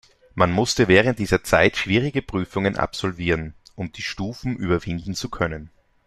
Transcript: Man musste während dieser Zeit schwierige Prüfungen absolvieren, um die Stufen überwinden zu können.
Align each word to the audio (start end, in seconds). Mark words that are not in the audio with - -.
Man 0.33 0.49
musste 0.51 0.87
während 0.87 1.19
dieser 1.19 1.43
Zeit 1.43 1.77
schwierige 1.77 2.23
Prüfungen 2.23 2.75
absolvieren, 2.75 3.53
um 3.75 3.91
die 3.91 4.01
Stufen 4.01 4.55
überwinden 4.57 5.13
zu 5.13 5.29
können. 5.29 5.69